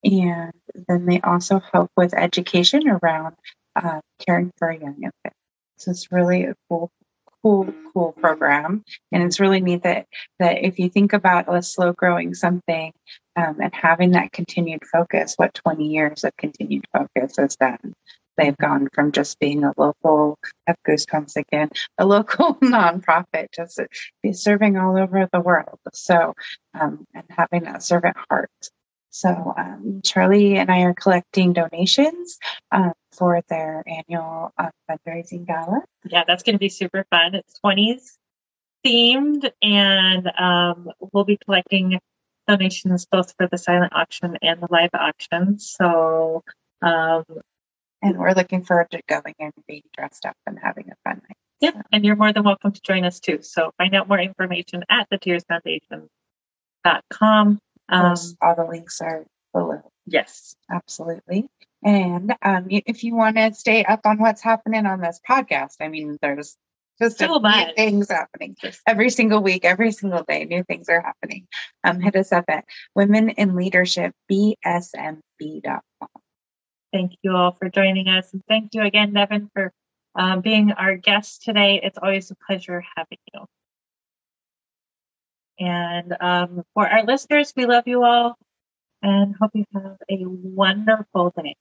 And 0.04 0.52
then 0.88 1.06
they 1.06 1.20
also 1.20 1.60
help 1.72 1.90
with 1.96 2.14
education 2.14 2.88
around 2.88 3.34
uh, 3.74 4.00
caring 4.24 4.52
for 4.56 4.68
a 4.68 4.78
young 4.78 4.94
infant. 4.94 5.34
So 5.78 5.90
it's 5.90 6.10
really 6.10 6.44
a 6.44 6.54
cool 6.68 6.90
cool, 7.42 7.72
cool 7.92 8.12
program. 8.12 8.84
And 9.12 9.22
it's 9.22 9.40
really 9.40 9.60
neat 9.60 9.82
that 9.82 10.06
that 10.38 10.64
if 10.64 10.78
you 10.78 10.88
think 10.88 11.12
about 11.12 11.52
a 11.54 11.62
slow 11.62 11.92
growing 11.92 12.34
something 12.34 12.92
um, 13.36 13.60
and 13.60 13.74
having 13.74 14.12
that 14.12 14.32
continued 14.32 14.82
focus, 14.90 15.34
what 15.36 15.54
20 15.54 15.84
years 15.84 16.24
of 16.24 16.36
continued 16.36 16.86
focus 16.92 17.36
has 17.36 17.56
done. 17.56 17.94
They've 18.36 18.56
gone 18.56 18.88
from 18.92 19.12
just 19.12 19.38
being 19.38 19.64
a 19.64 19.72
local, 19.78 20.38
have 20.66 20.76
goosebumps 20.86 21.36
again, 21.36 21.70
a 21.96 22.04
local 22.04 22.54
nonprofit, 22.62 23.46
just 23.54 23.80
be 24.22 24.34
serving 24.34 24.76
all 24.76 24.98
over 24.98 25.26
the 25.32 25.40
world. 25.40 25.78
So, 25.94 26.34
um, 26.78 27.06
and 27.14 27.24
having 27.30 27.64
that 27.64 27.82
servant 27.82 28.16
heart. 28.28 28.50
So 29.16 29.54
um, 29.56 30.02
Charlie 30.04 30.58
and 30.58 30.70
I 30.70 30.82
are 30.82 30.92
collecting 30.92 31.54
donations 31.54 32.36
um, 32.70 32.92
for 33.12 33.40
their 33.48 33.82
annual 33.86 34.52
uh, 34.58 34.68
fundraising 34.90 35.46
gala. 35.46 35.80
Yeah, 36.04 36.24
that's 36.26 36.42
going 36.42 36.54
to 36.54 36.58
be 36.58 36.68
super 36.68 37.06
fun. 37.10 37.34
It's 37.34 37.58
20s 37.64 38.18
themed, 38.84 39.50
and 39.62 40.30
um, 40.38 40.90
we'll 41.14 41.24
be 41.24 41.38
collecting 41.42 41.98
donations 42.46 43.06
both 43.10 43.32
for 43.38 43.48
the 43.50 43.56
silent 43.56 43.94
auction 43.94 44.36
and 44.42 44.60
the 44.60 44.68
live 44.70 44.90
auction. 44.92 45.58
So, 45.58 46.44
um, 46.82 47.24
and 48.02 48.18
we're 48.18 48.34
looking 48.34 48.64
forward 48.64 48.88
to 48.90 49.00
going 49.08 49.34
and 49.38 49.54
being 49.66 49.80
dressed 49.96 50.26
up 50.26 50.36
and 50.46 50.58
having 50.62 50.90
a 50.90 50.94
fun 51.08 51.22
night. 51.26 51.38
Yeah, 51.60 51.72
so. 51.72 51.80
and 51.90 52.04
you're 52.04 52.16
more 52.16 52.34
than 52.34 52.44
welcome 52.44 52.72
to 52.72 52.80
join 52.82 53.06
us 53.06 53.18
too. 53.18 53.38
So 53.40 53.70
find 53.78 53.94
out 53.94 54.08
more 54.08 54.20
information 54.20 54.84
at 54.90 55.08
thetearsfoundation.com. 55.10 57.58
Um, 57.88 58.16
all 58.40 58.54
the 58.56 58.64
links 58.64 59.00
are 59.00 59.24
below. 59.52 59.82
Yes, 60.06 60.54
absolutely. 60.70 61.48
And 61.82 62.34
um, 62.42 62.66
if 62.68 63.04
you 63.04 63.14
want 63.14 63.36
to 63.36 63.54
stay 63.54 63.84
up 63.84 64.00
on 64.06 64.18
what's 64.18 64.42
happening 64.42 64.86
on 64.86 65.00
this 65.00 65.20
podcast, 65.28 65.76
I 65.80 65.88
mean, 65.88 66.18
there's 66.20 66.56
just 67.00 67.18
so 67.18 67.38
new 67.38 67.74
things 67.76 68.10
happening 68.10 68.56
every 68.86 69.10
single 69.10 69.42
week, 69.42 69.64
every 69.64 69.92
single 69.92 70.24
day. 70.26 70.44
New 70.44 70.64
things 70.64 70.88
are 70.88 71.00
happening. 71.00 71.46
Um, 71.84 72.00
hit 72.00 72.16
us 72.16 72.32
up 72.32 72.46
at 72.48 72.64
Women 72.94 73.30
in 73.30 73.54
Leadership 73.54 74.14
BSMB.com. 74.30 75.80
Thank 76.92 77.12
you 77.22 77.32
all 77.32 77.52
for 77.52 77.68
joining 77.68 78.08
us, 78.08 78.32
and 78.32 78.42
thank 78.48 78.70
you 78.72 78.82
again, 78.82 79.12
Devin, 79.12 79.50
for 79.52 79.72
um, 80.14 80.40
being 80.40 80.72
our 80.72 80.96
guest 80.96 81.42
today. 81.42 81.80
It's 81.82 81.98
always 81.98 82.30
a 82.30 82.36
pleasure 82.46 82.82
having 82.96 83.18
you. 83.34 83.44
And 85.58 86.14
um, 86.20 86.64
for 86.74 86.86
our 86.86 87.04
listeners, 87.04 87.52
we 87.56 87.66
love 87.66 87.84
you 87.86 88.04
all 88.04 88.36
and 89.02 89.34
hope 89.40 89.52
you 89.54 89.64
have 89.74 89.96
a 90.10 90.18
wonderful 90.24 91.32
day. 91.36 91.56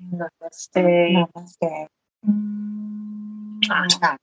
Namaste. 0.00 0.76
Namaste. 0.76 1.88
Mwah. 2.26 4.18